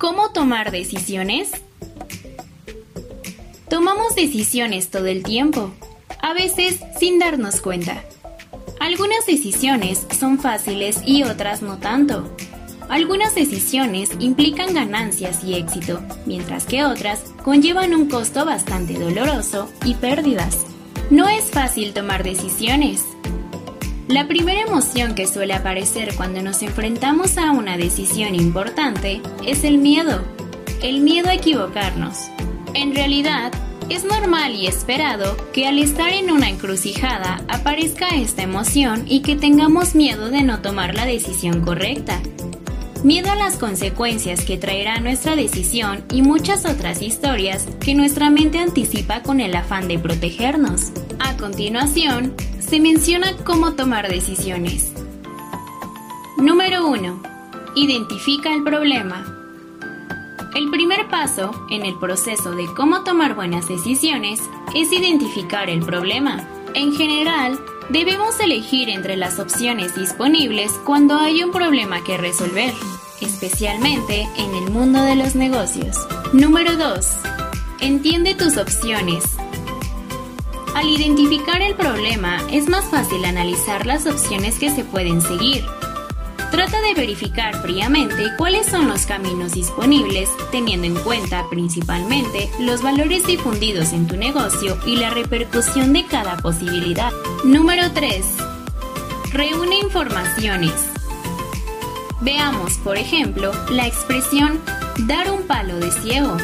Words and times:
¿Cómo 0.00 0.30
tomar 0.30 0.70
decisiones? 0.70 1.50
Tomamos 3.68 4.14
decisiones 4.14 4.88
todo 4.88 5.04
el 5.04 5.22
tiempo, 5.22 5.74
a 6.22 6.32
veces 6.32 6.80
sin 6.98 7.18
darnos 7.18 7.60
cuenta. 7.60 8.02
Algunas 8.80 9.26
decisiones 9.26 10.06
son 10.18 10.38
fáciles 10.38 11.02
y 11.04 11.24
otras 11.24 11.60
no 11.60 11.76
tanto. 11.76 12.34
Algunas 12.88 13.34
decisiones 13.34 14.08
implican 14.20 14.72
ganancias 14.72 15.44
y 15.44 15.56
éxito, 15.56 16.00
mientras 16.24 16.64
que 16.64 16.82
otras 16.86 17.22
conllevan 17.44 17.92
un 17.92 18.08
costo 18.08 18.46
bastante 18.46 18.94
doloroso 18.94 19.68
y 19.84 19.96
pérdidas. 19.96 20.64
No 21.10 21.28
es 21.28 21.50
fácil 21.50 21.92
tomar 21.92 22.24
decisiones. 22.24 23.04
La 24.10 24.26
primera 24.26 24.60
emoción 24.60 25.14
que 25.14 25.28
suele 25.28 25.54
aparecer 25.54 26.16
cuando 26.16 26.42
nos 26.42 26.62
enfrentamos 26.62 27.38
a 27.38 27.52
una 27.52 27.76
decisión 27.76 28.34
importante 28.34 29.22
es 29.46 29.62
el 29.62 29.78
miedo, 29.78 30.24
el 30.82 30.98
miedo 30.98 31.28
a 31.28 31.34
equivocarnos. 31.34 32.16
En 32.74 32.92
realidad, 32.92 33.52
es 33.88 34.02
normal 34.02 34.56
y 34.56 34.66
esperado 34.66 35.36
que 35.52 35.68
al 35.68 35.78
estar 35.78 36.12
en 36.12 36.32
una 36.32 36.48
encrucijada 36.48 37.44
aparezca 37.46 38.08
esta 38.08 38.42
emoción 38.42 39.04
y 39.06 39.20
que 39.20 39.36
tengamos 39.36 39.94
miedo 39.94 40.28
de 40.28 40.42
no 40.42 40.60
tomar 40.60 40.96
la 40.96 41.06
decisión 41.06 41.60
correcta. 41.60 42.20
Miedo 43.04 43.30
a 43.30 43.36
las 43.36 43.58
consecuencias 43.58 44.44
que 44.44 44.58
traerá 44.58 44.98
nuestra 44.98 45.36
decisión 45.36 46.04
y 46.12 46.22
muchas 46.22 46.66
otras 46.66 47.00
historias 47.00 47.68
que 47.78 47.94
nuestra 47.94 48.28
mente 48.28 48.58
anticipa 48.58 49.22
con 49.22 49.38
el 49.38 49.54
afán 49.54 49.86
de 49.86 50.00
protegernos. 50.00 50.90
A 51.20 51.36
continuación, 51.36 52.34
se 52.70 52.78
menciona 52.78 53.36
cómo 53.44 53.72
tomar 53.72 54.08
decisiones. 54.08 54.92
Número 56.36 56.86
1. 56.86 57.20
Identifica 57.74 58.54
el 58.54 58.62
problema. 58.62 59.26
El 60.54 60.70
primer 60.70 61.08
paso 61.08 61.50
en 61.68 61.84
el 61.84 61.98
proceso 61.98 62.52
de 62.52 62.66
cómo 62.76 63.02
tomar 63.02 63.34
buenas 63.34 63.66
decisiones 63.66 64.38
es 64.76 64.92
identificar 64.92 65.68
el 65.68 65.80
problema. 65.80 66.46
En 66.74 66.92
general, 66.92 67.58
debemos 67.88 68.38
elegir 68.38 68.88
entre 68.88 69.16
las 69.16 69.40
opciones 69.40 69.96
disponibles 69.96 70.70
cuando 70.86 71.18
hay 71.18 71.42
un 71.42 71.50
problema 71.50 72.04
que 72.04 72.18
resolver, 72.18 72.72
especialmente 73.20 74.28
en 74.36 74.54
el 74.54 74.70
mundo 74.70 75.02
de 75.02 75.16
los 75.16 75.34
negocios. 75.34 75.96
Número 76.32 76.76
2. 76.76 77.04
Entiende 77.80 78.36
tus 78.36 78.56
opciones. 78.58 79.39
Al 80.74 80.88
identificar 80.88 81.60
el 81.62 81.74
problema 81.74 82.38
es 82.50 82.68
más 82.68 82.84
fácil 82.86 83.24
analizar 83.24 83.86
las 83.86 84.06
opciones 84.06 84.58
que 84.58 84.70
se 84.70 84.84
pueden 84.84 85.20
seguir 85.20 85.64
Trata 86.50 86.80
de 86.80 86.94
verificar 86.94 87.62
fríamente 87.62 88.32
cuáles 88.36 88.66
son 88.66 88.88
los 88.88 89.06
caminos 89.06 89.52
disponibles, 89.52 90.28
teniendo 90.50 90.88
en 90.88 90.96
cuenta 90.96 91.48
principalmente 91.48 92.50
los 92.58 92.82
valores 92.82 93.24
difundidos 93.24 93.92
en 93.92 94.08
tu 94.08 94.16
negocio 94.16 94.76
y 94.84 94.96
la 94.96 95.10
repercusión 95.10 95.92
de 95.92 96.04
cada 96.06 96.36
posibilidad. 96.38 97.12
Número 97.44 97.92
3. 97.92 98.24
Reúne 99.32 99.78
informaciones. 99.78 100.74
Veamos, 102.20 102.78
por 102.78 102.98
ejemplo, 102.98 103.52
la 103.70 103.86
expresión 103.86 104.60
dar 105.06 105.30
un 105.30 105.46
palo 105.46 105.76
de 105.78 105.92
ciego, 105.92 106.36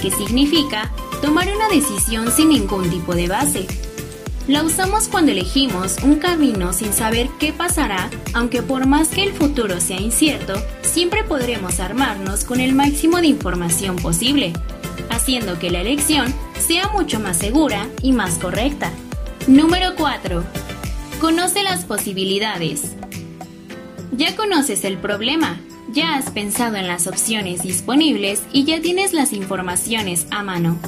que 0.00 0.10
significa 0.10 0.90
tomar 1.22 1.48
una 1.54 1.68
decisión 1.68 2.32
sin 2.32 2.48
ningún 2.48 2.90
tipo 2.90 3.14
de 3.14 3.28
base. 3.28 3.66
La 4.48 4.64
usamos 4.64 5.06
cuando 5.06 5.30
elegimos 5.30 5.98
un 6.02 6.16
camino 6.16 6.72
sin 6.72 6.92
saber 6.92 7.28
qué 7.38 7.52
pasará, 7.52 8.10
aunque 8.34 8.60
por 8.60 8.88
más 8.88 9.08
que 9.08 9.22
el 9.22 9.32
futuro 9.32 9.80
sea 9.80 10.00
incierto, 10.00 10.54
siempre 10.82 11.22
podremos 11.22 11.78
armarnos 11.78 12.44
con 12.44 12.58
el 12.58 12.74
máximo 12.74 13.18
de 13.18 13.28
información 13.28 13.94
posible, 13.96 14.52
haciendo 15.10 15.60
que 15.60 15.70
la 15.70 15.80
elección 15.80 16.34
sea 16.58 16.88
mucho 16.88 17.20
más 17.20 17.38
segura 17.38 17.86
y 18.02 18.12
más 18.12 18.38
correcta. 18.38 18.90
Número 19.46 19.94
4. 19.96 20.42
Conoce 21.20 21.62
las 21.62 21.84
posibilidades. 21.84 22.96
Ya 24.10 24.34
conoces 24.34 24.84
el 24.84 24.98
problema, 24.98 25.60
ya 25.92 26.16
has 26.16 26.30
pensado 26.30 26.76
en 26.76 26.88
las 26.88 27.06
opciones 27.06 27.62
disponibles 27.62 28.42
y 28.52 28.64
ya 28.64 28.80
tienes 28.80 29.12
las 29.12 29.32
informaciones 29.32 30.26
a 30.32 30.42
mano. 30.42 30.78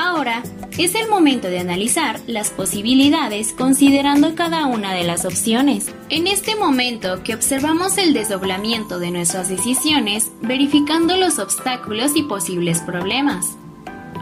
Ahora 0.00 0.44
es 0.78 0.94
el 0.94 1.08
momento 1.08 1.48
de 1.48 1.58
analizar 1.58 2.20
las 2.28 2.50
posibilidades 2.50 3.52
considerando 3.52 4.36
cada 4.36 4.66
una 4.66 4.94
de 4.94 5.02
las 5.02 5.24
opciones. 5.24 5.92
En 6.08 6.28
este 6.28 6.54
momento 6.54 7.24
que 7.24 7.34
observamos 7.34 7.98
el 7.98 8.14
desdoblamiento 8.14 9.00
de 9.00 9.10
nuestras 9.10 9.48
decisiones, 9.48 10.30
verificando 10.40 11.16
los 11.16 11.40
obstáculos 11.40 12.14
y 12.14 12.22
posibles 12.22 12.80
problemas. 12.80 13.56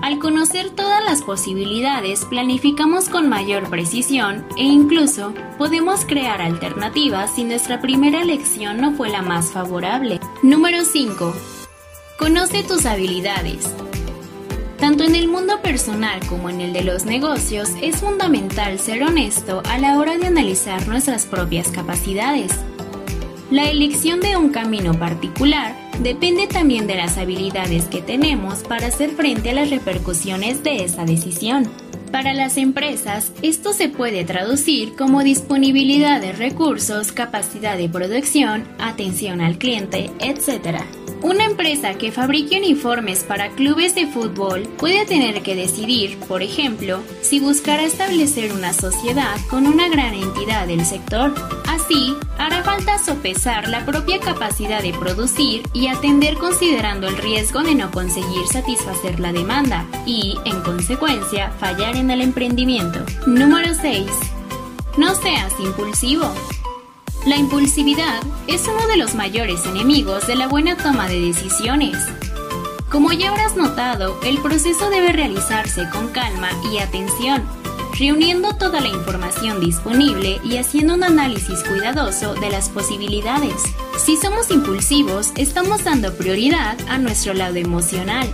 Al 0.00 0.18
conocer 0.18 0.70
todas 0.70 1.04
las 1.04 1.20
posibilidades, 1.20 2.24
planificamos 2.24 3.10
con 3.10 3.28
mayor 3.28 3.68
precisión 3.68 4.46
e 4.56 4.62
incluso 4.62 5.34
podemos 5.58 6.06
crear 6.06 6.40
alternativas 6.40 7.34
si 7.34 7.44
nuestra 7.44 7.82
primera 7.82 8.22
elección 8.22 8.80
no 8.80 8.92
fue 8.92 9.10
la 9.10 9.20
más 9.20 9.52
favorable. 9.52 10.20
Número 10.42 10.86
5. 10.86 11.34
Conoce 12.18 12.62
tus 12.62 12.86
habilidades. 12.86 13.74
Tanto 14.78 15.04
en 15.04 15.14
el 15.14 15.28
mundo 15.28 15.60
personal 15.62 16.20
como 16.28 16.50
en 16.50 16.60
el 16.60 16.72
de 16.72 16.84
los 16.84 17.06
negocios 17.06 17.70
es 17.80 17.96
fundamental 17.96 18.78
ser 18.78 19.02
honesto 19.02 19.62
a 19.64 19.78
la 19.78 19.98
hora 19.98 20.18
de 20.18 20.26
analizar 20.26 20.86
nuestras 20.86 21.24
propias 21.24 21.68
capacidades. 21.68 22.52
La 23.50 23.70
elección 23.70 24.20
de 24.20 24.36
un 24.36 24.50
camino 24.50 24.92
particular 24.98 25.74
depende 26.00 26.46
también 26.46 26.86
de 26.86 26.96
las 26.96 27.16
habilidades 27.16 27.86
que 27.86 28.02
tenemos 28.02 28.64
para 28.64 28.88
hacer 28.88 29.10
frente 29.10 29.50
a 29.50 29.54
las 29.54 29.70
repercusiones 29.70 30.62
de 30.62 30.84
esa 30.84 31.04
decisión. 31.04 31.70
Para 32.12 32.34
las 32.34 32.56
empresas, 32.56 33.32
esto 33.42 33.72
se 33.72 33.88
puede 33.88 34.24
traducir 34.24 34.94
como 34.94 35.22
disponibilidad 35.22 36.20
de 36.20 36.32
recursos, 36.32 37.12
capacidad 37.12 37.76
de 37.76 37.88
producción, 37.88 38.64
atención 38.78 39.40
al 39.40 39.58
cliente, 39.58 40.10
etc. 40.18 40.82
Una 41.22 41.44
empresa 41.44 41.94
que 41.94 42.12
fabrique 42.12 42.58
uniformes 42.58 43.24
para 43.24 43.50
clubes 43.50 43.94
de 43.94 44.06
fútbol 44.06 44.62
puede 44.76 45.06
tener 45.06 45.42
que 45.42 45.56
decidir, 45.56 46.18
por 46.20 46.42
ejemplo, 46.42 47.00
si 47.22 47.40
buscará 47.40 47.84
establecer 47.84 48.52
una 48.52 48.72
sociedad 48.72 49.36
con 49.48 49.66
una 49.66 49.88
gran 49.88 50.14
entidad 50.14 50.66
del 50.66 50.84
sector. 50.84 51.34
Así, 51.68 52.14
hará 52.38 52.62
falta 52.62 52.98
sopesar 52.98 53.68
la 53.68 53.84
propia 53.86 54.20
capacidad 54.20 54.82
de 54.82 54.92
producir 54.92 55.62
y 55.72 55.88
atender 55.88 56.34
considerando 56.34 57.08
el 57.08 57.16
riesgo 57.16 57.62
de 57.62 57.74
no 57.74 57.90
conseguir 57.90 58.46
satisfacer 58.46 59.18
la 59.18 59.32
demanda 59.32 59.86
y, 60.04 60.38
en 60.44 60.60
consecuencia, 60.60 61.50
fallar 61.52 61.96
en 61.96 62.10
el 62.10 62.20
emprendimiento. 62.20 63.00
Número 63.26 63.74
6. 63.74 64.06
No 64.98 65.14
seas 65.14 65.52
impulsivo. 65.60 66.32
La 67.26 67.36
impulsividad 67.36 68.22
es 68.46 68.68
uno 68.68 68.86
de 68.86 68.96
los 68.96 69.16
mayores 69.16 69.66
enemigos 69.66 70.28
de 70.28 70.36
la 70.36 70.46
buena 70.46 70.76
toma 70.76 71.08
de 71.08 71.18
decisiones. 71.18 71.98
Como 72.88 73.10
ya 73.12 73.30
habrás 73.30 73.56
notado, 73.56 74.16
el 74.24 74.38
proceso 74.38 74.90
debe 74.90 75.10
realizarse 75.10 75.90
con 75.90 76.06
calma 76.12 76.50
y 76.72 76.78
atención, 76.78 77.42
reuniendo 77.98 78.54
toda 78.54 78.80
la 78.80 78.86
información 78.86 79.58
disponible 79.58 80.38
y 80.44 80.58
haciendo 80.58 80.94
un 80.94 81.02
análisis 81.02 81.64
cuidadoso 81.64 82.34
de 82.34 82.48
las 82.48 82.68
posibilidades. 82.68 83.60
Si 83.98 84.16
somos 84.16 84.52
impulsivos, 84.52 85.32
estamos 85.34 85.82
dando 85.82 86.14
prioridad 86.14 86.78
a 86.88 86.96
nuestro 86.98 87.34
lado 87.34 87.56
emocional. 87.56 88.32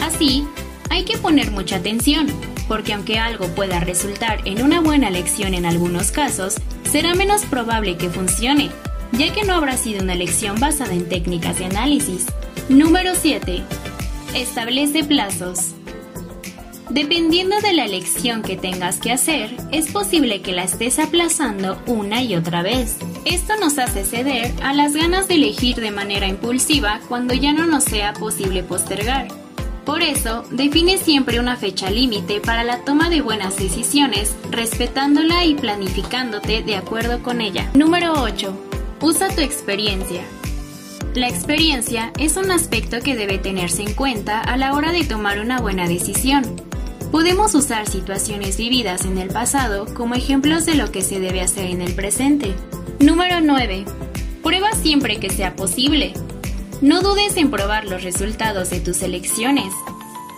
Así, 0.00 0.44
hay 0.90 1.04
que 1.04 1.18
poner 1.18 1.52
mucha 1.52 1.76
atención, 1.76 2.26
porque 2.66 2.94
aunque 2.94 3.20
algo 3.20 3.46
pueda 3.54 3.78
resultar 3.78 4.40
en 4.44 4.64
una 4.64 4.80
buena 4.80 5.06
elección 5.06 5.54
en 5.54 5.66
algunos 5.66 6.10
casos, 6.10 6.56
será 6.90 7.14
menos 7.14 7.44
probable 7.44 7.96
que 7.96 8.08
funcione, 8.08 8.70
ya 9.12 9.32
que 9.32 9.44
no 9.44 9.54
habrá 9.54 9.76
sido 9.76 10.02
una 10.02 10.14
elección 10.14 10.58
basada 10.58 10.94
en 10.94 11.08
técnicas 11.08 11.58
de 11.58 11.66
análisis. 11.66 12.26
Número 12.68 13.12
7. 13.14 13.62
Establece 14.34 15.04
plazos. 15.04 15.74
Dependiendo 16.88 17.60
de 17.60 17.74
la 17.74 17.84
elección 17.84 18.40
que 18.40 18.56
tengas 18.56 18.98
que 18.98 19.12
hacer, 19.12 19.54
es 19.70 19.92
posible 19.92 20.40
que 20.40 20.52
la 20.52 20.64
estés 20.64 20.98
aplazando 20.98 21.78
una 21.86 22.22
y 22.22 22.34
otra 22.34 22.62
vez. 22.62 22.96
Esto 23.26 23.56
nos 23.60 23.78
hace 23.78 24.04
ceder 24.04 24.54
a 24.62 24.72
las 24.72 24.94
ganas 24.94 25.28
de 25.28 25.34
elegir 25.34 25.76
de 25.76 25.90
manera 25.90 26.26
impulsiva 26.26 27.00
cuando 27.08 27.34
ya 27.34 27.52
no 27.52 27.66
nos 27.66 27.84
sea 27.84 28.14
posible 28.14 28.62
postergar. 28.62 29.28
Por 29.88 30.02
eso, 30.02 30.44
define 30.50 30.98
siempre 30.98 31.40
una 31.40 31.56
fecha 31.56 31.88
límite 31.88 32.42
para 32.42 32.62
la 32.62 32.84
toma 32.84 33.08
de 33.08 33.22
buenas 33.22 33.56
decisiones, 33.56 34.36
respetándola 34.50 35.46
y 35.46 35.54
planificándote 35.54 36.62
de 36.62 36.76
acuerdo 36.76 37.22
con 37.22 37.40
ella. 37.40 37.70
Número 37.72 38.12
8. 38.12 38.54
Usa 39.00 39.34
tu 39.34 39.40
experiencia. 39.40 40.20
La 41.14 41.26
experiencia 41.26 42.12
es 42.18 42.36
un 42.36 42.50
aspecto 42.50 43.00
que 43.00 43.16
debe 43.16 43.38
tenerse 43.38 43.80
en 43.80 43.94
cuenta 43.94 44.42
a 44.42 44.58
la 44.58 44.74
hora 44.74 44.92
de 44.92 45.04
tomar 45.04 45.40
una 45.40 45.58
buena 45.58 45.88
decisión. 45.88 46.44
Podemos 47.10 47.54
usar 47.54 47.88
situaciones 47.88 48.58
vividas 48.58 49.06
en 49.06 49.16
el 49.16 49.28
pasado 49.28 49.86
como 49.94 50.16
ejemplos 50.16 50.66
de 50.66 50.74
lo 50.74 50.92
que 50.92 51.00
se 51.00 51.18
debe 51.18 51.40
hacer 51.40 51.64
en 51.64 51.80
el 51.80 51.94
presente. 51.94 52.52
Número 53.00 53.40
9. 53.40 53.86
Prueba 54.42 54.70
siempre 54.72 55.18
que 55.18 55.30
sea 55.30 55.56
posible. 55.56 56.12
No 56.80 57.02
dudes 57.02 57.36
en 57.36 57.50
probar 57.50 57.86
los 57.86 58.04
resultados 58.04 58.70
de 58.70 58.78
tus 58.78 59.02
elecciones. 59.02 59.74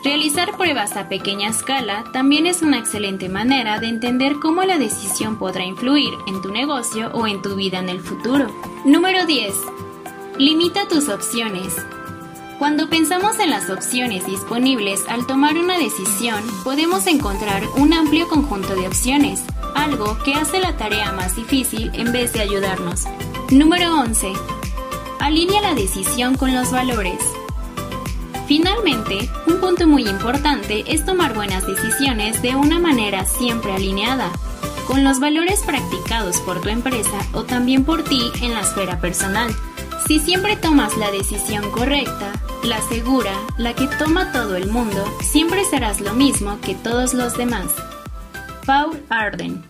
Realizar 0.02 0.56
pruebas 0.56 0.96
a 0.96 1.06
pequeña 1.06 1.50
escala 1.50 2.04
también 2.14 2.46
es 2.46 2.62
una 2.62 2.78
excelente 2.78 3.28
manera 3.28 3.78
de 3.78 3.88
entender 3.88 4.36
cómo 4.40 4.62
la 4.62 4.78
decisión 4.78 5.38
podrá 5.38 5.64
influir 5.64 6.14
en 6.26 6.40
tu 6.40 6.50
negocio 6.50 7.10
o 7.12 7.26
en 7.26 7.42
tu 7.42 7.56
vida 7.56 7.78
en 7.78 7.90
el 7.90 8.00
futuro. 8.00 8.46
Número 8.86 9.26
10. 9.26 9.54
Limita 10.38 10.88
tus 10.88 11.10
opciones. 11.10 11.76
Cuando 12.58 12.88
pensamos 12.88 13.38
en 13.38 13.50
las 13.50 13.68
opciones 13.68 14.24
disponibles 14.26 15.00
al 15.08 15.26
tomar 15.26 15.58
una 15.58 15.78
decisión, 15.78 16.42
podemos 16.64 17.06
encontrar 17.06 17.62
un 17.76 17.92
amplio 17.92 18.28
conjunto 18.28 18.74
de 18.76 18.86
opciones, 18.86 19.42
algo 19.74 20.16
que 20.24 20.32
hace 20.32 20.58
la 20.58 20.74
tarea 20.78 21.12
más 21.12 21.36
difícil 21.36 21.90
en 21.92 22.12
vez 22.12 22.32
de 22.32 22.40
ayudarnos. 22.40 23.04
Número 23.50 23.94
11. 23.94 24.59
Alinea 25.20 25.60
la 25.60 25.74
decisión 25.74 26.34
con 26.34 26.54
los 26.54 26.72
valores. 26.72 27.20
Finalmente, 28.48 29.30
un 29.46 29.60
punto 29.60 29.86
muy 29.86 30.08
importante 30.08 30.82
es 30.86 31.04
tomar 31.04 31.34
buenas 31.34 31.66
decisiones 31.66 32.40
de 32.40 32.56
una 32.56 32.78
manera 32.78 33.26
siempre 33.26 33.72
alineada 33.72 34.32
con 34.86 35.04
los 35.04 35.20
valores 35.20 35.60
practicados 35.60 36.38
por 36.38 36.62
tu 36.62 36.70
empresa 36.70 37.18
o 37.34 37.44
también 37.44 37.84
por 37.84 38.02
ti 38.02 38.32
en 38.40 38.54
la 38.54 38.60
esfera 38.60 38.98
personal. 38.98 39.54
Si 40.08 40.18
siempre 40.18 40.56
tomas 40.56 40.96
la 40.96 41.10
decisión 41.10 41.70
correcta, 41.70 42.32
la 42.64 42.80
segura, 42.88 43.34
la 43.58 43.74
que 43.74 43.88
toma 43.88 44.32
todo 44.32 44.56
el 44.56 44.68
mundo, 44.72 45.04
siempre 45.20 45.66
serás 45.66 46.00
lo 46.00 46.14
mismo 46.14 46.58
que 46.62 46.74
todos 46.74 47.12
los 47.12 47.36
demás. 47.36 47.66
Paul 48.64 49.00
Arden 49.10 49.69